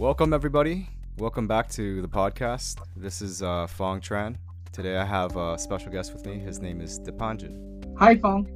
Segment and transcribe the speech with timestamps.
[0.00, 0.88] Welcome, everybody.
[1.18, 2.78] Welcome back to the podcast.
[2.96, 4.36] This is uh, Fong Tran.
[4.72, 6.38] Today I have a special guest with me.
[6.38, 7.98] His name is Dipanjan.
[7.98, 8.48] Hi, Fong.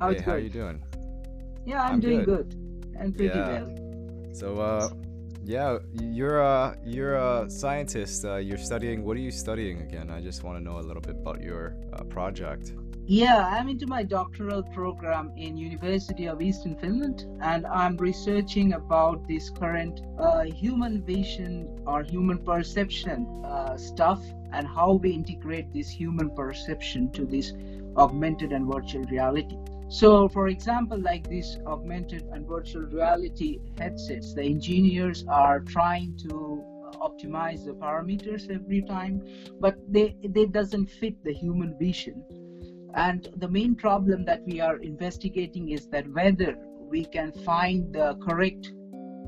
[0.00, 0.42] How hey, how going?
[0.42, 0.82] you doing?
[1.64, 2.48] Yeah, I'm, I'm doing good.
[2.50, 2.96] good.
[3.00, 3.62] I'm pretty Yeah.
[3.62, 4.34] well.
[4.34, 4.90] So, uh,
[5.44, 8.24] yeah, you're a you're a scientist.
[8.24, 9.04] Uh, you're studying.
[9.04, 10.10] What are you studying again?
[10.10, 12.72] I just want to know a little bit about your uh, project.
[13.10, 19.26] Yeah, I'm into my doctoral program in University of Eastern Finland, and I'm researching about
[19.26, 25.88] this current uh, human vision or human perception uh, stuff and how we integrate this
[25.88, 27.54] human perception to this
[27.96, 29.56] augmented and virtual reality.
[29.88, 36.62] So, for example, like this augmented and virtual reality headsets, the engineers are trying to
[36.84, 39.22] uh, optimize the parameters every time,
[39.58, 42.22] but they they doesn't fit the human vision.
[42.98, 46.56] And the main problem that we are investigating is that whether
[46.90, 48.72] we can find the correct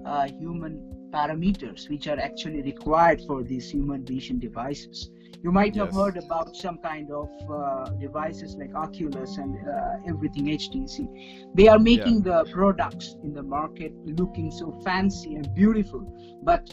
[0.05, 5.11] uh, human parameters which are actually required for these human vision devices.
[5.45, 5.95] You might have Yes.
[5.95, 11.07] heard about some kind of uh, devices like Oculus and uh, everything HTC.
[11.55, 16.03] They are making the products in the market looking so fancy and beautiful,
[16.43, 16.69] but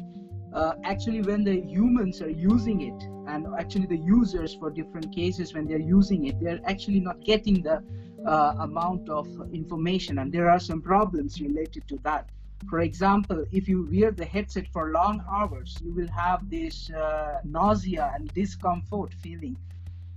[0.53, 5.53] uh, actually when the humans are using it and actually the users for different cases
[5.53, 7.83] when they're using it they're actually not getting the
[8.25, 12.29] uh, amount of information and there are some problems related to that.
[12.69, 17.39] For example if you wear the headset for long hours you will have this uh,
[17.43, 19.57] nausea and discomfort feeling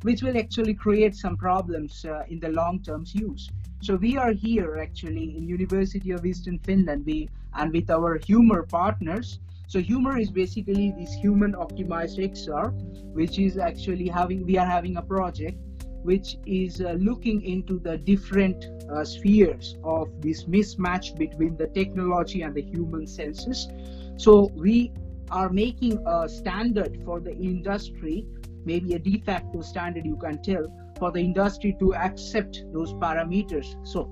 [0.03, 3.51] which will actually create some problems uh, in the long term use.
[3.83, 8.63] So we are here actually in university of eastern finland we and with our humor
[8.63, 12.73] partners so humor is basically this human optimized xr
[13.19, 15.57] which is actually having we are having a project
[16.03, 22.43] which is uh, looking into the different uh, spheres of this mismatch between the technology
[22.43, 23.69] and the human senses.
[24.17, 24.93] So we
[25.31, 28.27] are making a standard for the industry
[28.65, 30.67] maybe a de facto standard you can tell
[30.99, 33.69] for the industry to accept those parameters.
[33.87, 34.09] So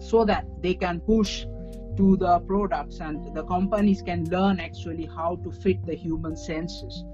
[0.00, 1.46] so that they can push
[1.96, 7.04] to the products and the companies can learn actually how to fit the human senses.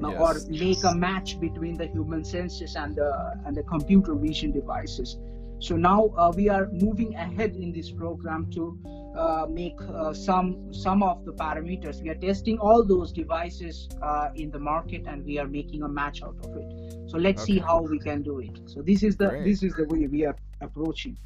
[0.00, 0.46] Uh, or Yes.
[0.48, 3.10] make a match between the human senses and the
[3.46, 5.18] and the computer vision devices.
[5.58, 8.78] So now uh, we are moving ahead in this program to
[9.16, 12.00] uh, make uh, some some of the parameters.
[12.00, 15.88] We are testing all those devices uh, in the market and we are making a
[15.88, 17.10] match out of it.
[17.10, 18.56] So let's see how we can do it.
[18.66, 19.44] So this is the Great.
[19.44, 21.16] this is the way we are approaching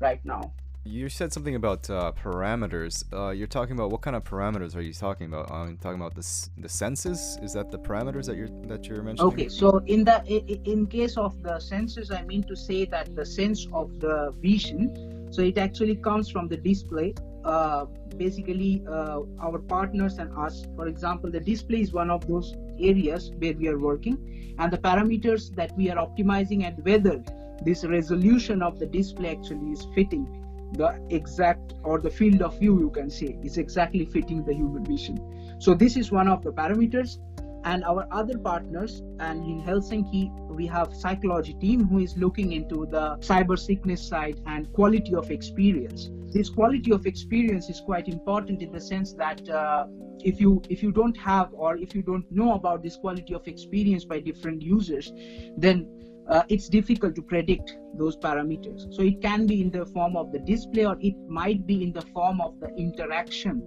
[0.00, 0.52] right now
[0.88, 3.04] You said something about uh, parameters.
[3.12, 5.50] Uh, you're talking about what kind of parameters are you talking about?
[5.50, 6.26] I'm talking about the
[6.56, 7.38] the senses.
[7.42, 9.32] Is that the parameters that you're that you're mentioning?
[9.32, 10.16] Okay, so in the
[10.64, 15.28] in case of the senses, I mean to say that the sense of the vision,
[15.30, 17.12] so it actually comes from the display.
[17.44, 17.84] Uh,
[18.16, 23.30] basically, uh, our partners and us, for example, the display is one of those areas
[23.36, 24.16] where we are working,
[24.58, 27.22] and the parameters that we are optimizing and whether
[27.62, 30.26] this resolution of the display actually is fitting
[30.72, 34.84] the exact or the field of view you can say is exactly fitting the human
[34.84, 35.18] vision.
[35.60, 37.18] So this is one of the parameters.
[37.64, 42.86] And our other partners and in helsinki we have psychology team who is looking into
[42.86, 46.08] the cyber sickness side and quality of experience.
[46.32, 49.86] This quality of experience is quite important in the sense that uh,
[50.20, 53.46] if you if you don't have or if you don't know about this quality of
[53.48, 55.12] experience by different users
[55.56, 55.86] then
[56.28, 58.92] uh, it's difficult to predict those parameters.
[58.94, 61.92] So it can be in the form of the display, or it might be in
[61.92, 63.62] the form of the interaction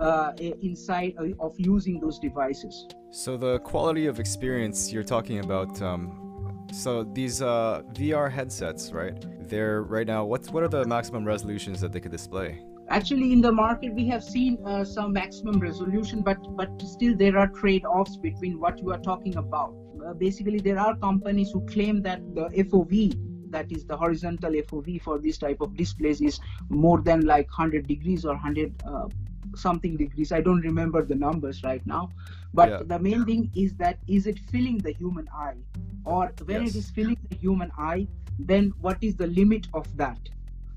[0.00, 2.86] uh, inside uh, of using those devices.
[3.10, 5.80] So the quality of experience you're talking about.
[5.82, 9.24] Um, so these uh, VR headsets, right?
[9.48, 10.24] They're right now.
[10.24, 12.62] What's what are the maximum resolutions that they could display?
[12.88, 17.38] Actually, in the market, we have seen uh, some maximum resolution, but but still there
[17.38, 19.74] are trade-offs between what you are talking about.
[20.06, 23.16] Uh, basically, there are companies who claim that the FOV,
[23.50, 27.86] that is the horizontal FOV for this type of displays, is more than like 100
[27.86, 29.08] degrees or 100 uh,
[29.54, 30.32] something degrees.
[30.32, 32.08] I don't remember the numbers right now,
[32.54, 32.82] but Yeah.
[32.86, 35.56] the main thing is that is it filling the human eye,
[36.04, 36.70] or when Yes.
[36.70, 38.06] it is filling the human eye,
[38.38, 40.18] then what is the limit of that?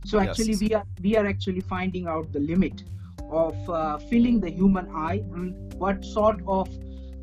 [0.03, 0.29] So Yes.
[0.29, 2.83] actually, we are we are actually finding out the limit
[3.31, 6.69] of uh, filling the human eye and what sort of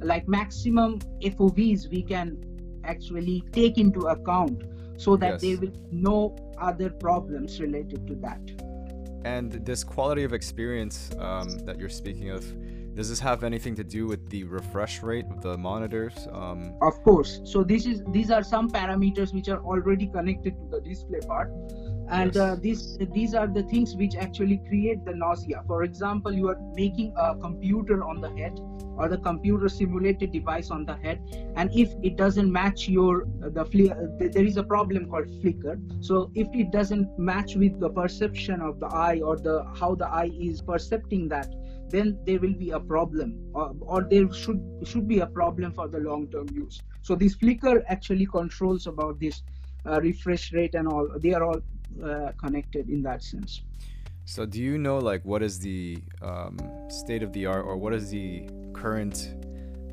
[0.04, 2.36] like maximum FOVs we can
[2.84, 4.64] actually take into account
[4.96, 5.40] so that Yes.
[5.42, 8.40] there will no other problems related to that.
[9.24, 12.44] And this quality of experience um, that you're speaking of,
[12.94, 16.26] does this have anything to do with the refresh rate of the monitors?
[16.32, 17.40] Um, Of course.
[17.44, 21.50] So this is these are some parameters which are already connected to the display part.
[22.20, 22.42] and Yes.
[22.44, 26.58] uh, these these are the things which actually create the nausea for example you are
[26.78, 28.54] making a computer on the head
[28.96, 31.20] or the computer simulated device on the head.
[31.56, 35.28] And if it doesn't match your the fli- uh, th- there is a problem called
[35.40, 35.78] flicker.
[36.00, 40.08] So if it doesn't match with the perception of the eye or the how the
[40.08, 41.54] eye is percepting that
[41.92, 45.88] then there will be a problem or, or there should should be a problem for
[45.88, 46.80] the long term use.
[47.02, 49.42] So this flicker actually controls about this
[49.86, 51.08] uh, refresh rate and all.
[51.18, 51.60] They are all
[52.02, 53.62] uh, connected in that sense.
[54.24, 56.56] So do you know like what is the um,
[56.88, 59.34] state of the art or what is the current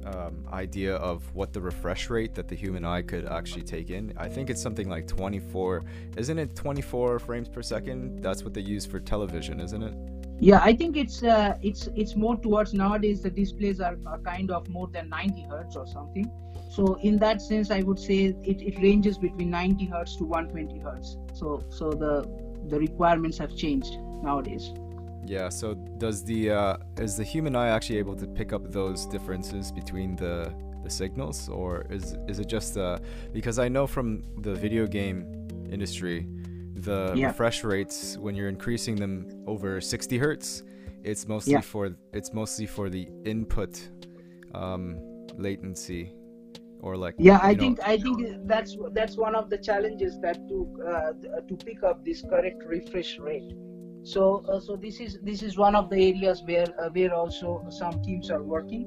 [0.06, 4.14] um, idea of what the refresh rate that the human eye could actually take in?
[4.18, 5.84] I think it's something like 24.
[6.18, 8.22] Isn't it 24 frames per second?
[8.22, 10.20] That's what they use for television, isn't it?
[10.40, 14.52] yeah i think it's uh, it's it's more towards nowadays the displays are, are kind
[14.52, 16.32] of more than 90 hertz or something
[16.72, 20.80] so in that sense i would say it, it ranges between 90 hertz to 120
[20.80, 22.26] hertz so so the
[22.70, 24.72] the requirements have changed nowadays
[25.30, 25.50] Yeah.
[25.50, 29.72] So does the uh, is the human eye actually able to pick up those differences
[29.72, 30.52] between the
[30.84, 32.98] the signals, or is is it just uh,
[33.32, 35.18] because I know from the video game
[35.72, 36.18] industry,
[36.88, 37.28] the Yeah.
[37.28, 39.14] refresh rates when you're increasing them
[39.46, 40.64] over 60 hertz,
[41.04, 41.62] it's mostly Yeah.
[41.62, 41.84] for
[42.14, 43.74] it's mostly for the input
[44.56, 44.98] um,
[45.38, 46.04] latency,
[46.82, 48.18] or like yeah i know- think i think
[48.48, 50.58] that's that's one of the challenges that to
[50.92, 51.12] uh,
[51.48, 53.52] to pick up this correct refresh rate
[54.14, 57.66] so uh, so this is this is one of the areas where uh, where also
[57.70, 58.86] some teams are working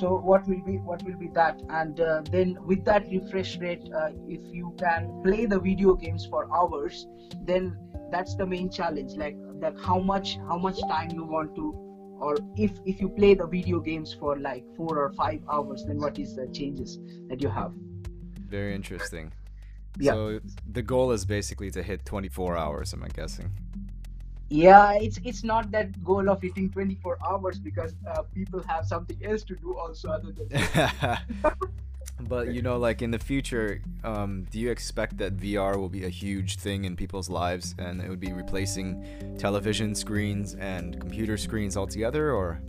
[0.00, 3.88] so what will be what will be that and uh, then with that refresh rate
[4.00, 7.06] uh, if you can play the video games for hours
[7.42, 7.76] then
[8.10, 11.72] that's the main challenge like that how much how much time you want to
[12.20, 15.98] or if if you play the video games for like four or five hours then
[15.98, 17.72] what is the changes that you have
[18.54, 19.32] very interesting.
[19.98, 20.12] Yeah.
[20.12, 20.40] So
[20.70, 22.94] the goal is basically to hit 24 hours.
[22.94, 23.50] Am I guessing?
[24.48, 29.18] Yeah it's it's not that goal of eating 24 hours because uh, people have something
[29.24, 31.18] else to do also other than
[32.20, 36.04] but you know, like in the future, um, do you expect that VR will be
[36.04, 41.36] a huge thing in people's lives and it would be replacing television screens and computer
[41.36, 42.60] screens altogether, or?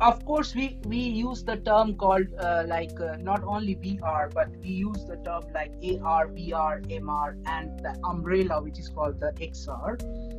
[0.00, 4.48] Of course we we use the term called uh, like uh, not only vr but
[4.62, 5.72] we use the term like
[6.02, 9.92] ar vr mr and the umbrella which is called the xr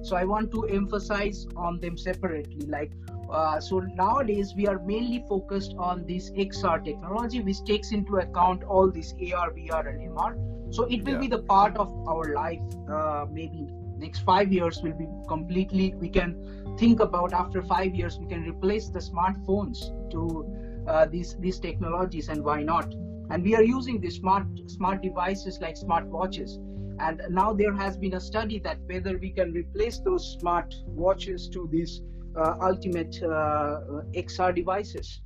[0.05, 2.91] so i want to emphasize on them separately like
[3.31, 8.63] uh, so nowadays we are mainly focused on this xr technology which takes into account
[8.63, 11.19] all this ar vr and mr so it will Yeah.
[11.19, 13.67] be the part of our life uh, maybe
[13.97, 16.35] next five years will be completely we can
[16.77, 19.77] think about after five years we can replace the smartphones
[20.11, 20.45] to
[20.87, 22.93] uh, these these technologies and why not?
[23.29, 26.59] And we are using these smart smart devices like smart watches
[26.99, 31.49] and now there has been a study that whether we can replace those smart watches
[31.49, 32.01] to these
[32.35, 33.79] uh, ultimate uh,
[34.13, 35.21] xr devices.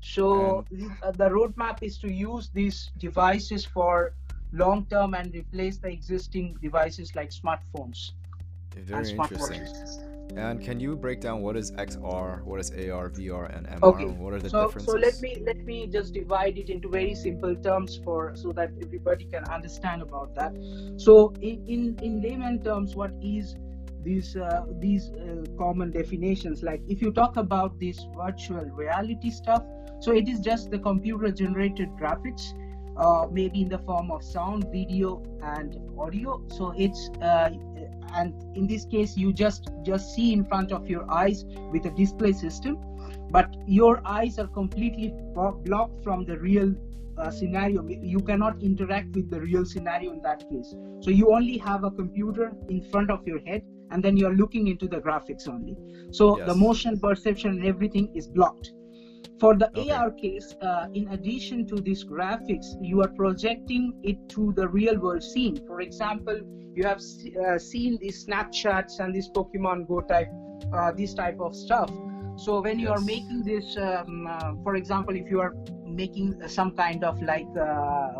[0.00, 0.64] So
[1.02, 4.14] uh, the roadmap is to use these devices for
[4.52, 8.12] long term and replace the existing devices like smartphones
[8.74, 9.62] Very and interesting.
[9.62, 13.82] smartwatches And can you break down what is XR, what is AR, VR, and MR?
[13.82, 14.92] Okay, What are the so differences?
[14.92, 18.70] so let me let me just divide it into very simple terms for so that
[18.82, 20.52] everybody can understand about that
[20.96, 23.56] so in in, in layman terms what is
[24.02, 29.64] these uh, these uh, common definitions like if you talk about this virtual reality stuff
[30.00, 32.54] so it is just the computer generated graphics
[32.96, 37.50] uh, maybe in the form of sound video and audio so it's uh,
[38.14, 41.90] and in this case you just just see in front of your eyes with a
[41.90, 42.78] display system.
[43.30, 46.74] But your eyes are completely blocked from the real
[47.16, 47.86] uh, scenario.
[47.88, 50.74] You cannot interact with the real scenario in that case.
[51.00, 54.68] So you only have a computer in front of your head and then you're looking
[54.68, 55.76] into the graphics only.
[56.10, 58.72] So the motion perception and everything is blocked
[59.40, 59.90] for the Okay.
[59.90, 64.98] ar case uh, in addition to these graphics you are projecting it to the real
[64.98, 65.56] world scene.
[65.66, 66.40] For example
[66.74, 70.30] you have uh, seen these snapshots and this pokemon go type
[70.72, 71.90] uh, this type of stuff.
[72.36, 75.54] So when you are making this um, uh, for example if you are
[75.86, 78.12] making some kind of like uh,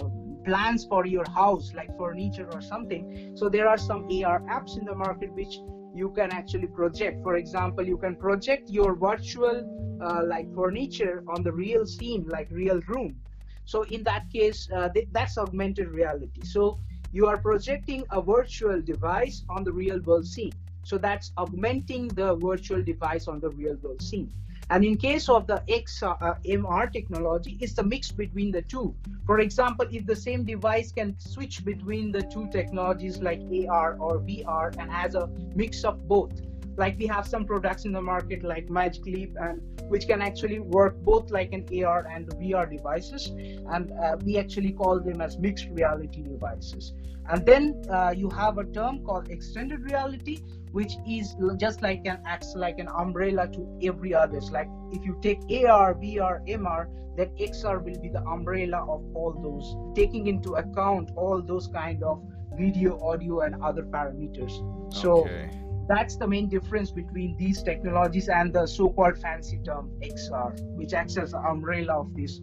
[0.45, 4.85] plans for your house like furniture or something so there are some ar apps in
[4.87, 5.59] the market which
[5.93, 7.23] you can actually project.
[7.23, 9.65] For example you can project your virtual
[10.01, 13.17] uh, like furniture on the real scene like real room.
[13.65, 16.43] So in that case uh, th- that's augmented reality.
[16.43, 16.81] So
[17.13, 20.53] you are projecting a virtual device on the real world scene.
[20.83, 24.33] So that's augmenting the virtual device on the real world scene
[24.71, 28.95] And in case of the XR, uh, MR technology, it's the mix between the two.
[29.27, 34.21] For example, if the same device can switch between the two technologies like AR or
[34.21, 36.41] VR and has a mix of both,
[36.77, 39.61] like we have some products in the market like Magic Leap and
[39.91, 43.27] which can actually work both like an AR and VR devices,
[43.75, 46.93] and uh, we actually call them as mixed reality devices.
[47.29, 50.39] And then uh, you have a term called extended reality,
[50.73, 54.51] which is just like an acts like an umbrella to every others.
[54.51, 56.87] Like if you take AR, VR, MR,
[57.17, 62.03] then XR will be the umbrella of all those, taking into account all those kind
[62.03, 62.23] of
[62.57, 64.53] video, audio, and other parameters.
[64.95, 65.51] So okay.
[65.89, 71.17] that's the main difference between these technologies and the so-called fancy term XR, which acts
[71.17, 72.41] as the umbrella of these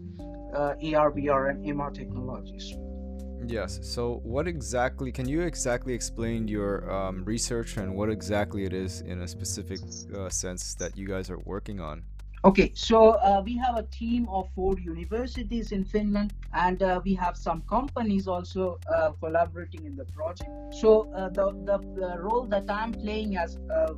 [0.53, 2.75] uh, AR, VR, and MR technologies.
[3.47, 3.79] Yes.
[3.81, 9.01] So, what exactly can you exactly explain your um, research and what exactly it is
[9.01, 9.79] in a specific
[10.13, 12.03] uh, sense that you guys are working on?
[12.43, 17.13] Okay, so uh, we have a team of four universities in Finland, and uh, we
[17.15, 20.49] have some companies also uh, collaborating in the project.
[20.71, 23.93] So uh, the, the, the role that I'm playing as uh,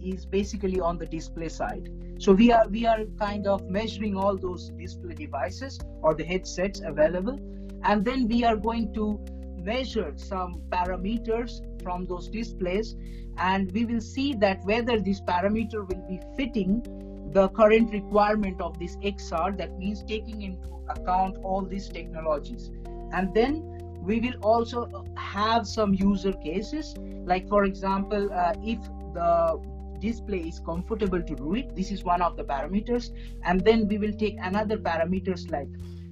[0.00, 1.90] is basically on the display side.
[2.18, 6.80] So we are we are kind of measuring all those display devices or the headsets
[6.80, 7.38] available
[7.86, 9.20] and then we are going to
[9.56, 12.96] measure some parameters from those displays.
[13.38, 16.82] And we will see that whether this parameter will be fitting
[17.32, 22.70] the current requirement of this XR that means taking into account all these technologies.
[23.12, 23.62] And then
[24.02, 26.94] we will also have some user cases.
[27.24, 28.80] Like for example uh, if
[29.14, 29.60] the
[30.00, 33.10] display is comfortable to read this is one of the parameters.
[33.44, 35.68] And then we will take another parameters like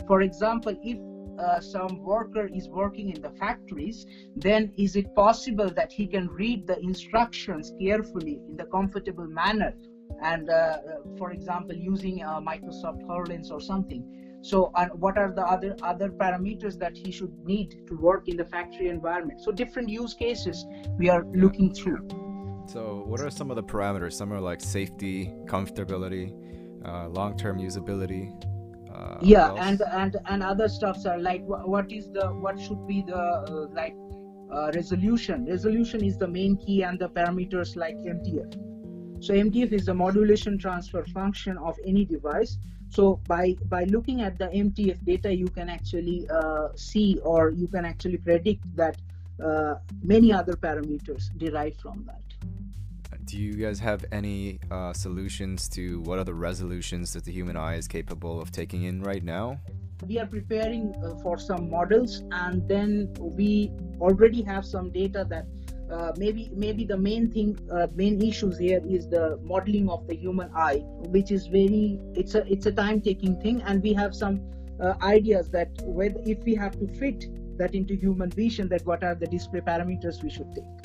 [0.06, 0.98] for example if
[1.38, 6.28] uh, some worker is working in the factories, then is it possible that he can
[6.28, 9.74] read the instructions carefully in the comfortable manner?
[10.22, 10.78] And uh, uh
[11.18, 14.02] for example, using uh, Microsoft HoloLens or something.
[14.42, 18.36] So, uh, what are the other other parameters that he should need to work in
[18.36, 19.40] the factory environment?
[19.40, 20.66] So, different use cases
[20.98, 22.06] we are looking through.
[22.66, 24.12] So, what are some of the parameters?
[24.12, 26.34] Some are like safety, comfortability,
[26.84, 28.32] uh, long-term usability,
[28.94, 33.02] uh, yeah and and and other stuffs are like what is the what should be
[33.02, 33.94] the uh, like
[34.52, 35.46] uh, resolution?
[35.46, 38.54] Resolution is the main key and the parameters like mtf
[39.24, 42.58] so mtf is the modulation transfer function of any device.
[42.90, 47.66] So by by looking at the mtf data you can actually uh, see or you
[47.66, 48.96] can actually predict that
[49.42, 52.33] uh, many other parameters derive from that
[53.34, 57.56] do you guys have any uh, solutions to what are the resolutions that the human
[57.56, 59.58] eye is capable of taking in right now?
[60.06, 65.46] We are preparing uh, for some models, and then we already have some data that
[65.90, 70.14] uh, maybe maybe the main thing, uh, main issues here is the modeling of the
[70.14, 70.84] human eye,
[71.16, 74.40] which is very it's a it's a time-taking thing, and we have some
[74.80, 77.26] uh, ideas that whether if we have to fit
[77.58, 80.83] that into human vision, that what are the display parameters we should take.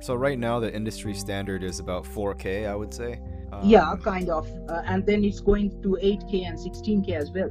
[0.00, 3.20] So right now the industry standard is about 4K, I would say.
[3.52, 7.50] Um, yeah, kind of, uh, and then it's going to 8K and 16K as well.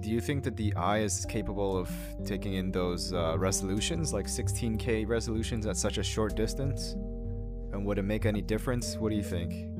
[0.00, 1.90] Do you think that the eye is capable of
[2.24, 6.92] taking in those uh, resolutions, like 16K resolutions, at such a short distance?
[7.72, 8.96] And would it make any difference?
[8.96, 9.73] What do you think?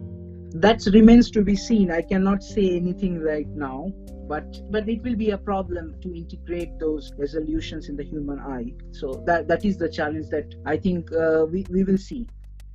[0.54, 1.90] That remains to be seen.
[1.90, 3.92] I cannot say anything right now
[4.26, 8.72] but but it will be a problem to integrate those resolutions in the human eye
[8.92, 12.26] so that that is the challenge that i think uh, we, we will see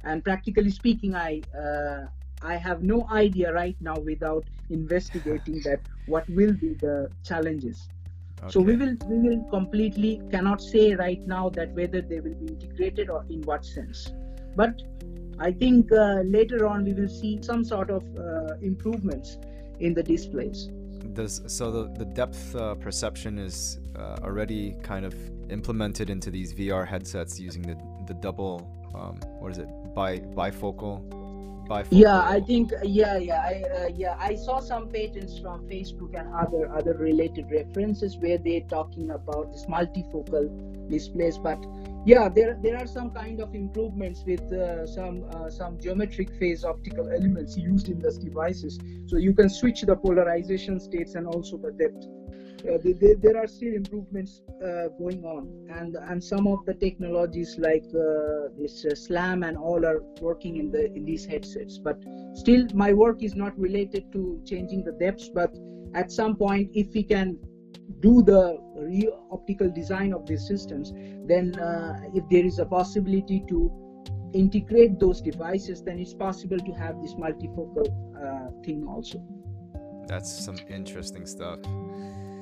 [0.04, 2.06] and practically speaking i uh,
[2.44, 7.90] i have no idea right now without investigating that what will be the challenges
[8.42, 8.52] okay.
[8.52, 12.48] so we will we will completely cannot say right now that whether they will be
[12.54, 14.14] integrated or in what sense
[14.56, 14.82] but
[15.40, 19.38] i think uh, later on we will see some sort of uh, improvements
[19.80, 20.70] in the displays.
[21.14, 25.16] Does so the, the depth uh, perception is uh, already kind of
[25.50, 27.78] implemented into these VR headsets using the
[28.08, 31.02] the double um, what is it bi bifocal
[31.68, 31.88] bifocal?
[31.92, 36.34] Yeah I think yeah yeah I uh, yeah I saw some patents from Facebook and
[36.34, 40.46] other other related references where they're talking about this multifocal
[40.90, 41.60] displays but
[42.10, 46.64] yeah there there are some kind of improvements with uh, some uh, some geometric phase
[46.66, 48.80] optical elements used in these devices.
[49.10, 52.04] So you can switch the polarization states and also the depth.
[52.60, 52.78] Uh,
[53.26, 55.44] there are still improvements uh, going on.
[55.78, 60.58] And and some of the technologies like uh, this uh, slam and all are working
[60.58, 61.78] in the in these headsets.
[61.78, 61.98] But
[62.34, 65.30] still my work is not related to changing the depths.
[65.42, 65.52] But
[65.94, 67.38] at some point if we can
[68.00, 70.94] do the real optical design of these systems,
[71.28, 73.72] then uh, if there is a possibility to
[74.34, 79.22] integrate those devices, then it's possible to have this multifocal uh, thing also.
[80.08, 81.60] That's some interesting stuff.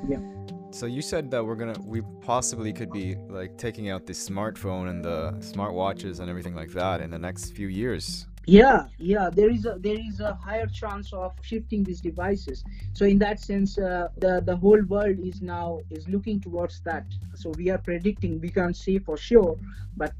[0.07, 0.19] Yeah.
[0.71, 4.89] So you said that we're gonna, we possibly could be like taking out the smartphone
[4.89, 8.27] and the smartwatches and everything like that in the next few years.
[8.47, 9.29] Yeah, yeah.
[9.29, 12.63] There is a there is a higher chance of shifting these devices.
[12.93, 17.05] So in that sense, uh, the the whole world is now is looking towards that.
[17.35, 18.39] So we are predicting.
[18.39, 19.57] We can't say for sure,
[19.97, 20.13] but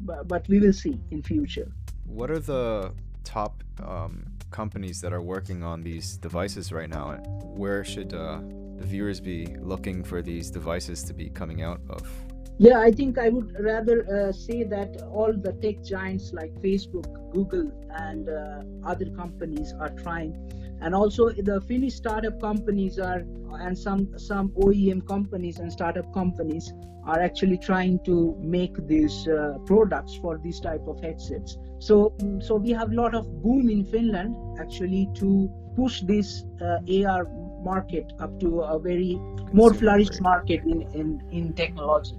[0.00, 1.70] but, we will see in future.
[2.06, 2.92] What are the
[3.24, 7.16] top um, companies that are working on these devices right now?
[7.42, 8.40] Where should uh,
[8.78, 12.25] the viewers be looking for these devices to be coming out of?
[12.58, 17.06] Yeah, I think I would rather uh, say that all the tech giants like Facebook,
[17.30, 20.32] Google, and uh, other companies are trying,
[20.80, 23.24] and also the Finnish startup companies are,
[23.60, 26.72] and some some OEM companies and startup companies
[27.04, 31.58] are actually trying to make these uh, products for these type of headsets.
[31.78, 36.78] So so we have a lot of boom in Finland actually to push this uh,
[37.04, 37.26] AR
[37.62, 39.20] market up to a very
[39.52, 42.16] more flourished market in, in, in technology.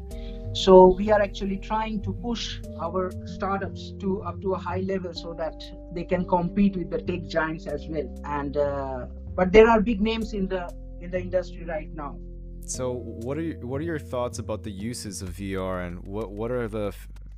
[0.57, 5.13] So we are actually trying to push our startups to up to a high level
[5.13, 5.53] so that
[5.93, 8.09] they can compete with the tech giants as well.
[8.25, 10.67] And uh, but there are big names in the
[10.99, 12.17] in the industry right now.
[12.65, 16.31] So what are you, what are your thoughts about the uses of VR and what
[16.31, 16.91] what are the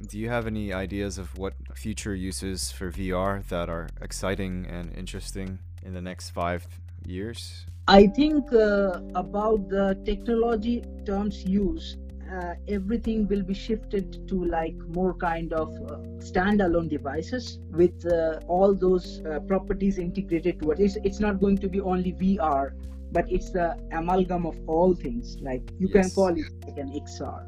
[0.08, 4.96] do you have any ideas of what future uses for VR that are exciting and
[4.96, 6.66] interesting in the next 5
[7.06, 7.66] years?
[7.90, 11.98] I think uh, about the technology terms use
[12.32, 18.40] uh, everything will be shifted to like more kind of uh, standalone devices with uh,
[18.48, 20.80] all those uh, properties integrated to it.
[20.80, 22.74] It's, it's not going to be only VR,
[23.12, 25.38] but it's the amalgam of all things.
[25.42, 26.06] Like you yes.
[26.06, 27.46] can call it like an XR.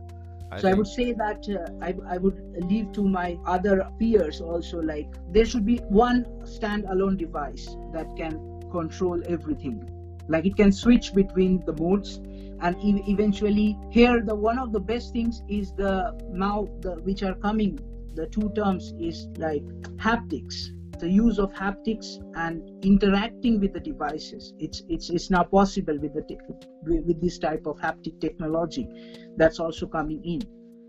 [0.52, 0.66] I so think...
[0.66, 5.08] I would say that uh, I, I would leave to my other peers also like
[5.32, 9.88] there should be one standalone device that can control everything.
[10.28, 12.20] Like it can switch between the modes
[12.62, 15.94] and e- eventually here the one of the best things is the
[16.32, 17.78] now the which are coming
[18.16, 19.64] the two terms is like
[19.98, 24.54] haptics the use of haptics and interacting with the devices.
[24.60, 26.38] It's it's it's now possible with the te-
[26.84, 28.88] with this type of haptic technology
[29.36, 30.42] that's also coming in.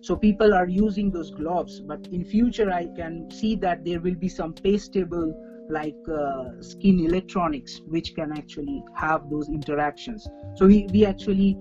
[0.02, 4.16] So people are using those gloves but in future i can see that there will
[4.16, 5.32] be some pastable
[5.72, 10.28] like uh, skin electronics which can actually have those interactions.
[10.56, 11.56] So we, we actually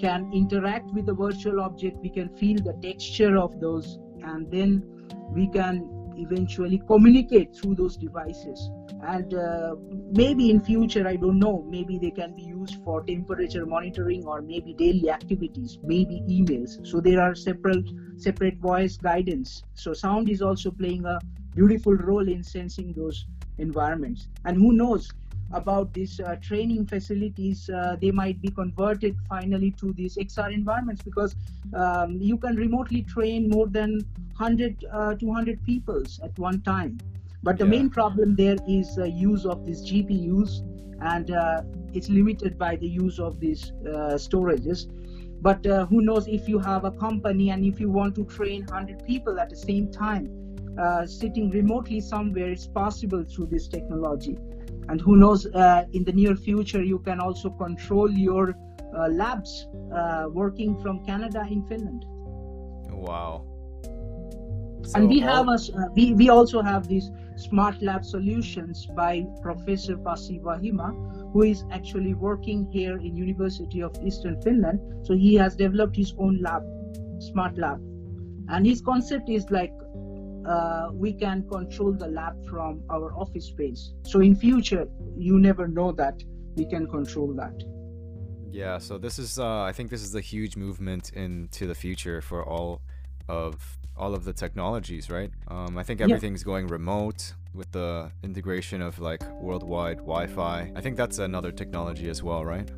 [0.00, 1.96] can interact with the virtual object.
[2.02, 4.82] We can feel the texture of those and then
[5.30, 8.70] we can eventually communicate through those devices.
[9.02, 9.76] And uh,
[10.12, 14.42] maybe in future i don't know maybe they can be used for temperature monitoring or
[14.42, 16.86] maybe daily activities maybe emails.
[16.86, 19.62] So there are separate separate voice guidance.
[19.74, 21.18] So sound is also playing a
[21.54, 23.26] beautiful role in sensing those
[23.58, 24.28] environments.
[24.44, 25.10] And who knows
[25.52, 31.02] about these uh, training facilities, uh, they might be converted finally to these XR environments
[31.02, 31.34] because
[31.74, 34.00] um, you can remotely train more than
[34.36, 36.98] 100, uh, 200 people at one time.
[37.42, 37.70] But the yeah.
[37.70, 40.62] main problem there is the use of these GPUs,
[41.02, 41.62] and uh,
[41.92, 44.88] it's limited by the use of these uh, storages.
[45.42, 48.64] But uh, who knows if you have a company and if you want to train
[48.64, 50.41] 100 people at the same time,
[50.78, 54.36] uh, sitting remotely somewhere it's possible through this technology.
[54.88, 58.54] And who knows uh, in the near future you can also control your
[58.96, 62.04] uh, labs uh, working from canada in finland.
[62.90, 63.44] Wow.
[64.84, 69.24] So and we have a, uh, we, we also have these smart lab solutions by
[69.40, 74.80] professor Pasi Vahimaa who is actually working here in university of eastern finland.
[75.04, 76.62] So he has developed his own lab
[77.22, 77.80] smart lab.
[78.48, 79.72] And his concept is like
[80.46, 83.92] uh, we can control the lab from our office space.
[84.02, 86.22] So in future, you never know that
[86.56, 87.62] we can control that.
[88.50, 92.20] Yeah, so this is uh, I think this is a huge movement into the future
[92.20, 92.82] for all
[93.28, 95.30] of all of the technologies, right?
[95.48, 96.46] Um, I think everything's yeah.
[96.46, 100.72] going remote with the integration of like worldwide Wi-Fi.
[100.74, 102.70] I think that's another technology as well, right?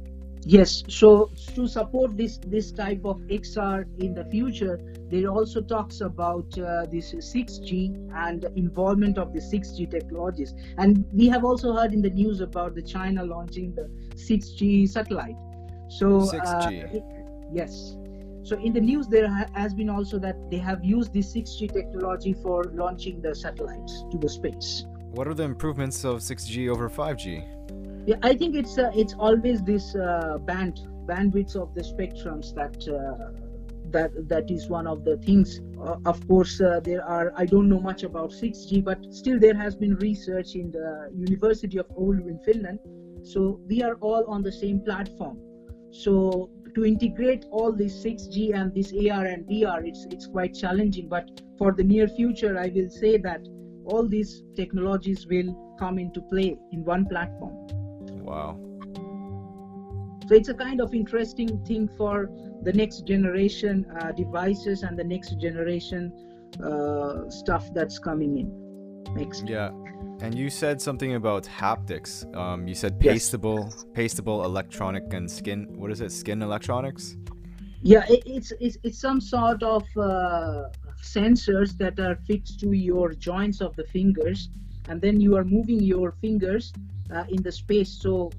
[0.46, 4.78] Yes, so to support this this type of XR in the future,
[5.10, 10.54] there also talks about uh, this 6G and involvement of the 6G technologies.
[10.76, 15.36] And we have also heard in the news about the China launching the 6G satellite.
[15.88, 16.96] So 6G.
[16.96, 17.96] Uh, yes.
[18.42, 22.34] So in the news, there has been also that they have used this 6G technology
[22.34, 24.84] for launching the satellites to the space.
[25.12, 27.63] What are the improvements of 6G over 5G?
[28.06, 32.76] Yeah i think it's uh, it's always this uh, band bandwidth of the spectrums that
[32.88, 33.32] uh,
[33.94, 35.60] that that is one of the things.
[35.80, 39.56] Uh, of course uh, there are i don't know much about 6g but still there
[39.62, 42.78] has been research in the university of oulu in finland.
[43.22, 45.38] So we are all on the same platform.
[45.90, 51.08] So to integrate all this 6g and this ar and vr it's it's quite challenging
[51.08, 53.46] but for the near future i will say that
[53.92, 57.54] all these technologies will come into play in one platform
[58.24, 58.58] wow.
[60.26, 62.30] So it's a kind of interesting thing for
[62.62, 66.12] the next generation uh, devices and the next generation
[66.62, 68.48] uh, stuff that's coming in.
[69.14, 69.46] Next.
[69.46, 69.70] Yeah.
[70.20, 72.24] And you said something about haptics.
[72.34, 73.84] Um, you said pastable yes.
[73.92, 77.16] pastable electronic and skin what is it skin electronics?
[77.82, 80.70] Yeah it, it's, it's it's some sort of uh,
[81.02, 84.48] sensors that are fixed to your joints of the fingers
[84.88, 86.72] and then you are moving your fingers
[87.12, 88.30] uh, in the space so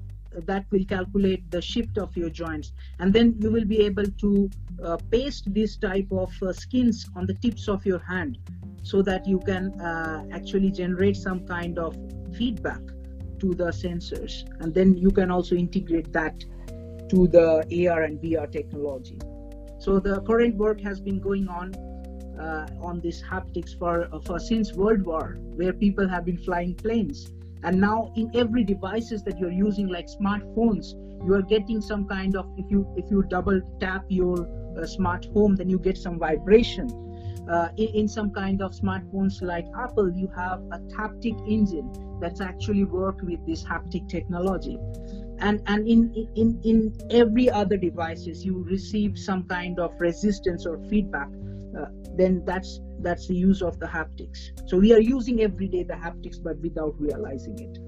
[0.44, 2.72] that will calculate the shift of your joints.
[2.98, 4.50] And then you will be able to
[4.84, 8.38] uh, paste this type of uh, skins on the tips of your hand
[8.82, 11.96] so that you can uh, actually generate some kind of
[12.36, 12.80] feedback
[13.40, 14.44] to the sensors.
[14.60, 16.38] And then you can also integrate that
[17.08, 19.18] to the AR and VR technology.
[19.78, 21.74] So the current work has been going on
[22.40, 27.30] uh, on this haptics for, for since World War, where people have been flying planes
[27.62, 32.36] and now in every devices that you're using like smartphones you are getting some kind
[32.36, 36.18] of if you if you double tap your uh, smart home then you get some
[36.18, 36.88] vibration.
[37.50, 41.88] Uh, in, in, some kind of smartphones like apple you have a haptic engine
[42.20, 44.78] that's actually worked with this haptic technology.
[45.38, 50.78] And and in in in every other devices you receive some kind of resistance or
[50.90, 51.28] feedback
[52.16, 54.38] then that's that's the use of the haptics.
[54.68, 57.78] So we are using every day the haptics but without realizing it.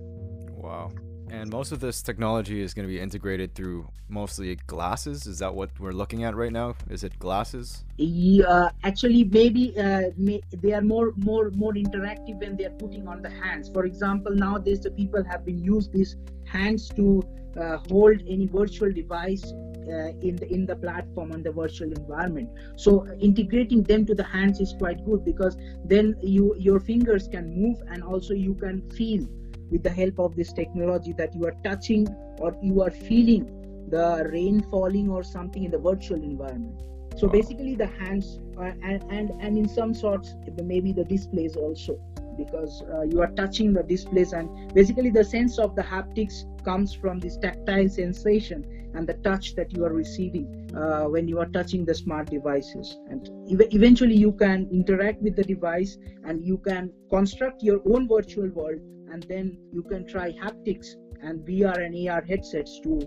[0.52, 0.90] Wow.
[1.30, 5.26] And most of this technology is going to be integrated through mostly glasses?
[5.26, 6.74] Is that what we're looking at right now?
[6.88, 7.84] Is it glasses?
[7.96, 13.06] Yeah actually maybe uh, may, they are more more more interactive when they are putting
[13.06, 13.68] on the hands.
[13.68, 17.22] For example nowadays the people have been used these hands to
[17.56, 19.44] uh, hold any virtual device
[19.88, 22.48] uh, in the in the platform on the virtual environment.
[22.76, 27.54] So integrating them to the hands is quite good because then you your fingers can
[27.54, 29.26] move and also you can feel
[29.70, 32.06] with the help of this technology that you are touching
[32.38, 33.44] or you are feeling
[33.90, 36.82] the rain falling or something in the virtual environment.
[37.16, 41.98] So basically the hands are, and, and and in some sorts maybe the displays also
[42.38, 46.94] because uh, you are touching the displays and basically the sense of the haptics comes
[46.94, 51.46] from this tactile sensation and the touch that you are receiving uh, when you are
[51.46, 52.96] touching the smart devices.
[53.10, 58.08] And ev- eventually you can interact with the device and you can construct your own
[58.08, 58.80] virtual world
[59.12, 63.00] and then you can try haptics and VR and AR headsets to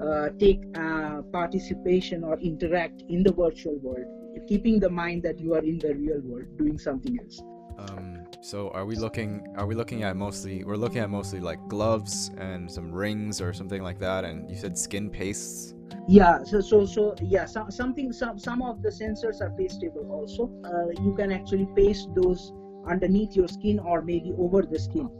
[0.00, 4.06] uh, take uh, participation or interact in the virtual world
[4.46, 7.42] keeping the mind that you are in the real world doing something else.
[7.78, 8.15] Um,
[8.46, 12.30] so are we looking are we looking at mostly we're looking at mostly like gloves
[12.38, 15.74] and some rings or something like that and you said skin pastes?
[16.06, 20.42] Yeah so so so yeah some, something some some of the sensors are pastable also.
[20.64, 22.52] Uh, you can actually paste those
[22.86, 25.10] underneath your skin or maybe over the skin.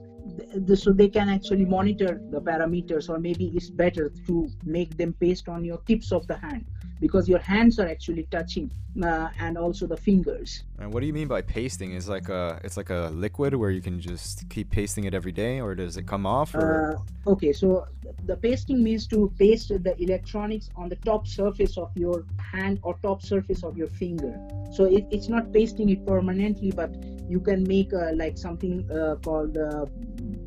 [0.77, 5.49] So they can actually monitor the parameters or maybe it's better to make them paste
[5.49, 6.65] on your tips of the hand
[7.01, 8.71] because your hands are actually touching
[9.03, 10.65] uh, and also the fingers.
[10.79, 11.93] And what do you mean by pasting?
[11.93, 15.33] Is like a it's like a liquid where you can just keep pasting it every
[15.33, 16.99] day or does it come off or?
[17.27, 17.87] Uh, okay so
[18.25, 22.97] the pasting means to paste the electronics on the top surface of your hand or
[23.03, 24.41] top surface of your finger.
[24.73, 26.95] So it, it's not pasting it permanently but
[27.29, 29.87] you can make uh, like something uh, called uh,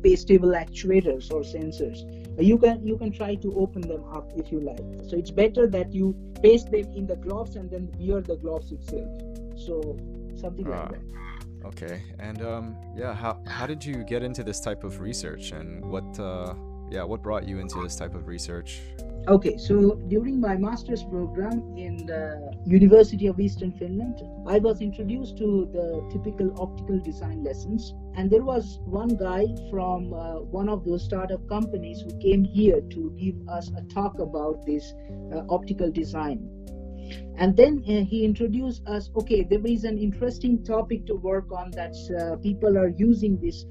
[0.02, 4.60] pastable actuators or sensors you can you can try to open them up if you
[4.60, 4.84] like.
[5.08, 8.72] So it's better that you paste them in the gloves and then wear the gloves
[8.72, 9.08] itself.
[9.56, 9.96] So
[10.36, 11.66] something uh, like ah, that.
[11.66, 12.02] okay.
[12.18, 16.18] And um yeah how how did you get into this type of research and what
[16.18, 16.54] uh
[16.90, 18.80] yeah what brought you into this type of research
[19.28, 25.36] Okay, so during my master's program in the University of Eastern Finland, I was introduced
[25.38, 27.94] to the typical optical design lessons.
[28.16, 32.80] And there was one guy from uh, one of those startup companies who came here
[32.80, 34.94] to give us a talk about this
[35.34, 36.48] uh, optical design.
[37.36, 41.70] And then uh, he introduced us okay, there is an interesting topic to work on
[41.72, 43.64] that uh, people are using this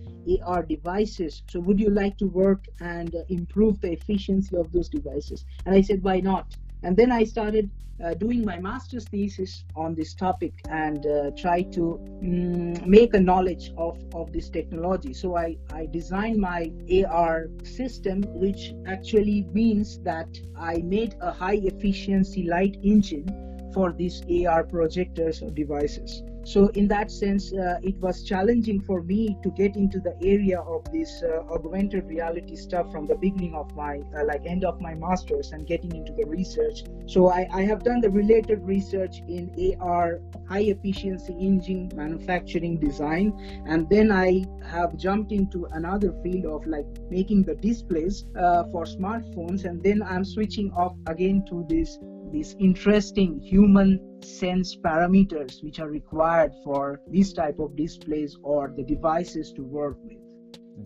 [0.46, 1.44] AR devices.
[1.50, 5.46] So would you like to work and uh, improve the efficiency of those devices?
[5.66, 6.56] And I said, why not?
[6.84, 7.70] And then I started
[8.04, 13.20] uh, doing my master's thesis on this topic and uh, try to mm, make a
[13.20, 15.14] knowledge of, of this technology.
[15.14, 16.72] So I, I designed my
[17.06, 24.24] AR system, which actually means that I made a high efficiency light engine for these
[24.46, 26.24] AR projectors or devices.
[26.50, 30.60] So in that sense, uh, it was challenging for me to get into the area
[30.62, 34.82] of this uh, augmented reality stuff from the beginning of my, uh, like end of
[34.82, 36.86] my master's and getting into the research.
[37.06, 43.32] So I, I have done the related research in AR, high efficiency engine manufacturing design,
[43.68, 48.86] and then I have jumped into another field of like making the displays uh, for
[48.86, 52.00] smartphones, and then I'm switching off again to this
[52.32, 58.84] these interesting human sense parameters which are required for these type of displays or the
[58.84, 60.19] devices to work with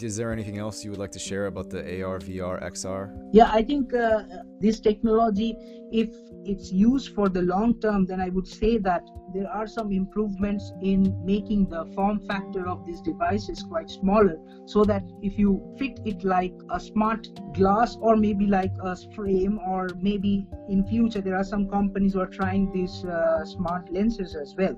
[0.02, 3.30] is there anything else you would like to share about the AR, VR, XR?
[3.32, 4.24] Yeah, I think uh,
[4.60, 5.56] this technology,
[5.92, 6.10] if
[6.46, 9.04] it's used for the long term, then I would say that
[9.34, 14.84] there are some improvements in making the form factor of these devices quite smaller, so
[14.86, 19.90] that if you fit it like a smart glass or maybe like a frame, or
[19.98, 24.56] maybe in future there are some companies who are trying these uh, smart lenses as
[24.58, 24.78] well.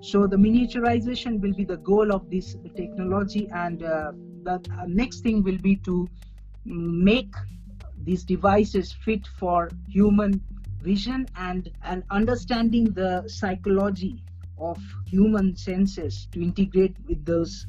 [0.00, 3.82] So the miniaturization will be the goal of this technology and.
[3.82, 4.12] Uh,
[4.44, 6.08] the uh, next thing will be to
[6.64, 7.32] make
[8.04, 10.40] these devices fit for human
[10.82, 14.22] vision and and understanding the psychology
[14.58, 17.66] of human senses to integrate with those.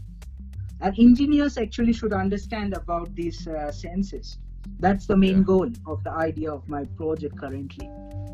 [0.81, 4.39] And engineers actually should understand about these uh, senses.
[4.79, 5.43] That's the main yeah.
[5.43, 7.89] goal of the idea of my project currently.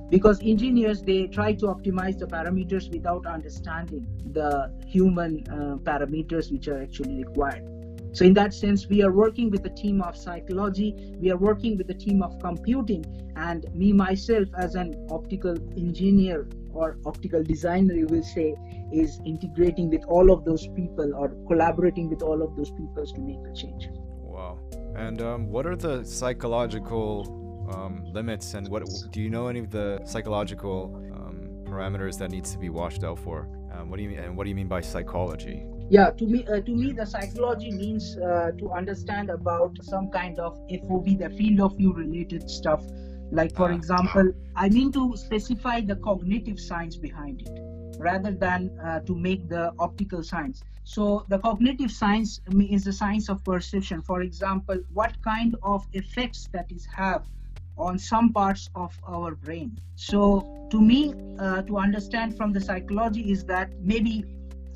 [0.10, 6.68] Because engineers they try to optimize the parameters without understanding the human uh, parameters which
[6.68, 7.75] are actually required
[8.16, 11.78] so, in that sense, we are working with a team of psychology, we are working
[11.78, 13.04] with a team of computing,
[13.36, 18.56] and me myself, as an optical engineer or optical designer, you will say,
[18.94, 23.20] is integrating with all of those people or collaborating with all of those people to
[23.20, 23.90] make the change.
[24.22, 24.60] Wow.
[24.96, 29.72] And um, what are the psychological um, limits, and what do you know any of
[29.72, 33.50] the psychological um, parameters that needs to be washed out for?
[33.74, 34.20] Um, what do you mean?
[34.20, 35.66] And what do you mean by psychology?
[35.90, 40.40] Yeah to me uh, to me the psychology means uh, to understand about some kind
[40.40, 42.82] of FOV the field of view related stuff.
[43.32, 43.76] Like for ah.
[43.76, 47.60] example i mean to specify the cognitive science behind it
[48.00, 50.64] rather than uh, to make the optical science.
[50.84, 54.02] So the cognitive science is the science of perception.
[54.02, 57.26] For example what kind of effects that is have
[57.78, 59.78] on some parts of our brain.
[59.96, 64.26] So to me uh, to understand from the psychology is that maybe